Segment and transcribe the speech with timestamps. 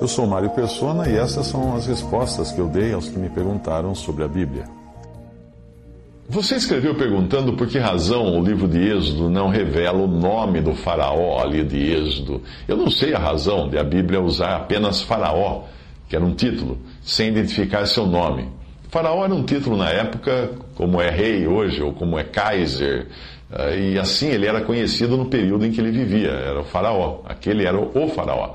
[0.00, 3.28] Eu sou Mário Persona e essas são as respostas que eu dei aos que me
[3.28, 4.64] perguntaram sobre a Bíblia.
[6.28, 10.72] Você escreveu perguntando por que razão o livro de Êxodo não revela o nome do
[10.72, 12.42] faraó ali de Êxodo.
[12.68, 15.64] Eu não sei a razão de a Bíblia usar apenas faraó,
[16.08, 18.48] que era um título, sem identificar seu nome.
[18.90, 23.08] Faraó era um título na época, como é rei hoje, ou como é Kaiser,
[23.50, 27.20] eh, e assim ele era conhecido no período em que ele vivia, era o faraó,
[27.24, 28.54] aquele era o faraó.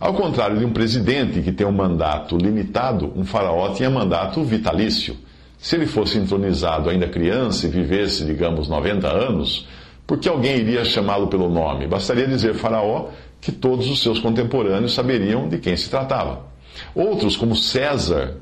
[0.00, 5.14] Ao contrário de um presidente que tem um mandato limitado, um faraó tinha mandato vitalício.
[5.58, 9.68] Se ele fosse entronizado ainda criança e vivesse, digamos, 90 anos,
[10.06, 11.86] por que alguém iria chamá-lo pelo nome?
[11.86, 13.08] Bastaria dizer faraó
[13.42, 16.46] que todos os seus contemporâneos saberiam de quem se tratava.
[16.94, 18.38] Outros, como César,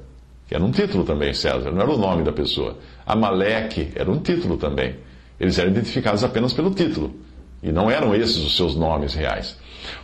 [0.46, 2.78] que era um título também, César, não era o nome da pessoa.
[3.04, 4.94] Amaleque era um título também.
[5.40, 7.14] Eles eram identificados apenas pelo título.
[7.62, 9.56] E não eram esses os seus nomes reais.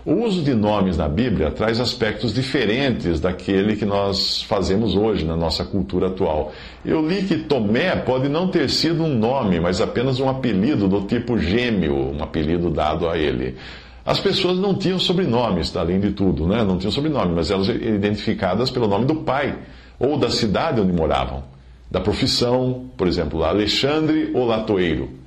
[0.05, 5.36] O uso de nomes na Bíblia traz aspectos diferentes daquele que nós fazemos hoje na
[5.36, 6.52] nossa cultura atual.
[6.84, 11.02] Eu li que Tomé pode não ter sido um nome, mas apenas um apelido do
[11.02, 13.56] tipo gêmeo, um apelido dado a ele.
[14.05, 16.62] As pessoas não tinham sobrenomes, além de tudo, né?
[16.62, 19.56] não tinham sobrenome, mas elas eram identificadas pelo nome do pai
[19.98, 21.44] ou da cidade onde moravam,
[21.91, 25.23] da profissão, por exemplo, Alexandre ou Latoeiro.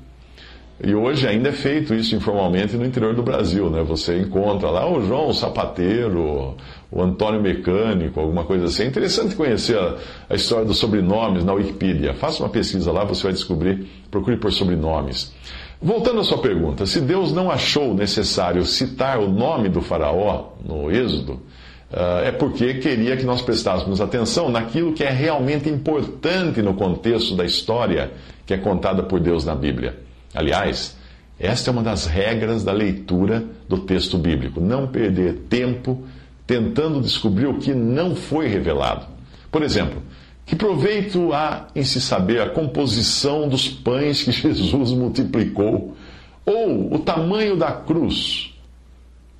[0.84, 3.82] E hoje ainda é feito isso informalmente no interior do Brasil, né?
[3.84, 6.56] Você encontra lá o João o Sapateiro,
[6.92, 8.84] o Antônio Mecânico, alguma coisa assim.
[8.84, 9.96] É interessante conhecer a,
[10.30, 12.14] a, história dos sobrenomes na Wikipedia.
[12.14, 13.88] Faça uma pesquisa lá, você vai descobrir.
[14.12, 15.34] Procure por sobrenomes.
[15.82, 20.92] Voltando à sua pergunta, se Deus não achou necessário citar o nome do faraó no
[20.92, 21.42] Êxodo,
[21.90, 27.34] Uh, é porque queria que nós prestássemos atenção naquilo que é realmente importante no contexto
[27.34, 28.12] da história
[28.46, 30.07] que é contada por Deus na Bíblia.
[30.38, 30.96] Aliás,
[31.40, 36.04] esta é uma das regras da leitura do texto bíblico: não perder tempo
[36.46, 39.08] tentando descobrir o que não foi revelado.
[39.52, 40.00] Por exemplo,
[40.46, 45.98] que proveito há em se saber a composição dos pães que Jesus multiplicou,
[46.46, 48.54] ou o tamanho da cruz?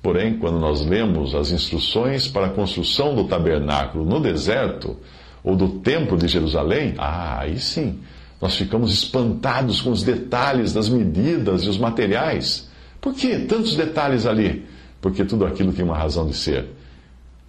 [0.02, 4.96] Porém, quando nós lemos as instruções para a construção do tabernáculo no deserto,
[5.44, 8.00] ou do templo de Jerusalém, ah, aí sim,
[8.40, 12.68] nós ficamos espantados com os detalhes das medidas e os materiais.
[13.00, 14.66] Por que tantos detalhes ali?
[15.00, 16.66] Porque tudo aquilo tinha uma razão de ser.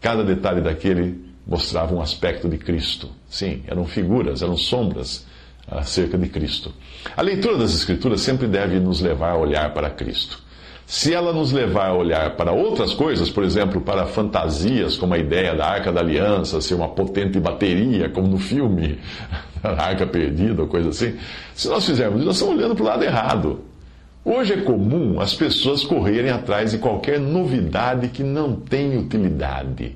[0.01, 3.09] Cada detalhe daquele mostrava um aspecto de Cristo.
[3.29, 5.25] Sim, eram figuras, eram sombras
[5.67, 6.73] acerca de Cristo.
[7.16, 10.41] A leitura das Escrituras sempre deve nos levar a olhar para Cristo.
[10.89, 15.19] Se ela nos levar a olhar para outras coisas, por exemplo, para fantasias, como a
[15.19, 18.97] ideia da Arca da Aliança ser uma potente bateria, como no filme
[19.63, 21.16] a Arca Perdida, ou coisa assim,
[21.53, 23.59] se nós fizermos isso, nós estamos olhando para o lado errado.
[24.25, 29.95] Hoje é comum as pessoas correrem atrás de qualquer novidade que não tem utilidade.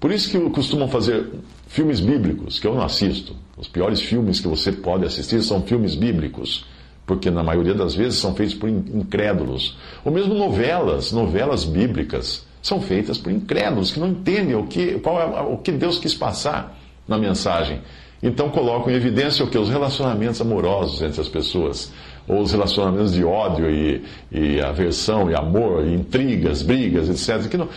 [0.00, 1.32] Por isso que costumam fazer
[1.68, 3.36] filmes bíblicos, que eu não assisto.
[3.58, 6.64] Os piores filmes que você pode assistir são filmes bíblicos
[7.10, 9.76] porque na maioria das vezes são feitos por incrédulos.
[10.04, 15.20] Ou mesmo novelas, novelas bíblicas, são feitas por incrédulos que não entendem o que, qual
[15.20, 16.78] é, o que Deus quis passar
[17.08, 17.80] na mensagem.
[18.22, 19.58] Então colocam em evidência o que?
[19.58, 21.92] Os relacionamentos amorosos entre as pessoas,
[22.28, 27.50] ou os relacionamentos de ódio e, e aversão e amor, e intrigas, brigas, etc.
[27.50, 27.68] Que não,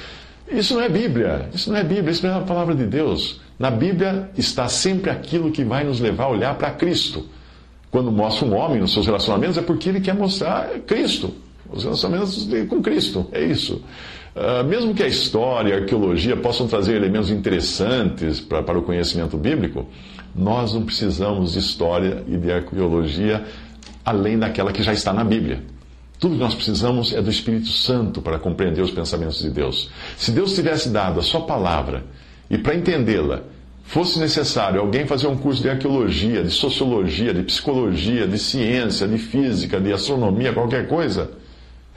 [0.47, 3.41] isso não é Bíblia, isso não é Bíblia, isso não é a palavra de Deus.
[3.57, 7.25] Na Bíblia está sempre aquilo que vai nos levar a olhar para Cristo
[7.93, 11.31] quando mostra um homem nos seus relacionamentos, é porque ele quer mostrar Cristo,
[11.71, 13.83] os relacionamentos com Cristo, é isso.
[14.35, 19.37] Uh, mesmo que a história, a arqueologia possam trazer elementos interessantes pra, para o conhecimento
[19.37, 19.85] bíblico,
[20.35, 23.45] nós não precisamos de história e de arqueologia
[24.03, 25.61] além daquela que já está na Bíblia.
[26.19, 29.91] Tudo que nós precisamos é do Espírito Santo para compreender os pensamentos de Deus.
[30.17, 32.03] Se Deus tivesse dado a Sua palavra
[32.49, 33.43] e para entendê-la,
[33.83, 39.17] fosse necessário alguém fazer um curso de arqueologia, de sociologia, de psicologia, de ciência, de
[39.17, 41.31] física, de astronomia, qualquer coisa,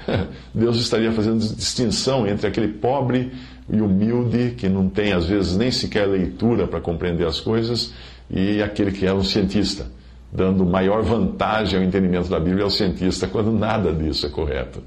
[0.55, 3.33] Deus estaria fazendo distinção entre aquele pobre
[3.69, 7.93] e humilde que não tem, às vezes, nem sequer leitura para compreender as coisas
[8.31, 9.87] e aquele que é um cientista,
[10.33, 14.83] dando maior vantagem ao entendimento da Bíblia ao cientista, quando nada disso é correto.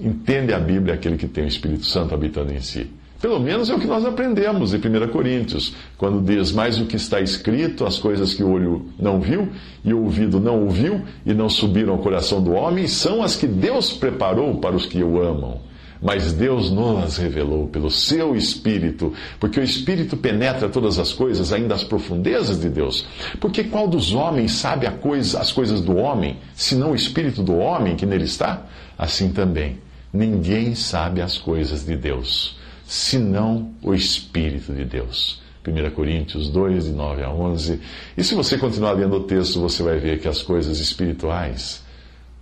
[0.00, 2.90] entende a Bíblia aquele que tem o Espírito Santo habitando em si.
[3.22, 6.96] Pelo menos é o que nós aprendemos em 1 Coríntios, quando diz: Mais o que
[6.96, 9.48] está escrito, as coisas que o olho não viu
[9.84, 13.46] e o ouvido não ouviu e não subiram ao coração do homem, são as que
[13.46, 15.60] Deus preparou para os que o amam.
[16.02, 21.76] Mas Deus nos revelou pelo seu Espírito, porque o Espírito penetra todas as coisas, ainda
[21.76, 23.06] as profundezas de Deus.
[23.38, 27.94] Porque qual dos homens sabe coisa, as coisas do homem, senão o Espírito do homem
[27.94, 28.64] que nele está?
[28.98, 29.78] Assim também,
[30.12, 32.60] ninguém sabe as coisas de Deus
[32.92, 35.40] senão o Espírito de Deus.
[35.66, 37.80] 1 Coríntios 2, de 9 a 11.
[38.18, 41.82] E se você continuar lendo o texto, você vai ver que as coisas espirituais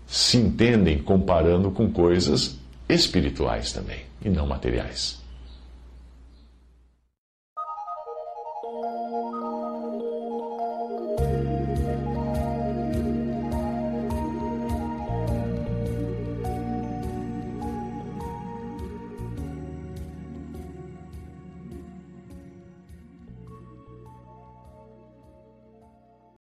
[0.09, 2.59] se entendem comparando com coisas
[2.89, 5.20] espirituais também, e não materiais.